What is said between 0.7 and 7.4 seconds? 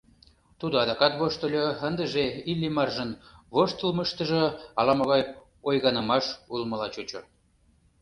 адак воштыльо, ындыже Иллимаржын воштылмыштыжо ала-могай ойганымаш улмыла чучо.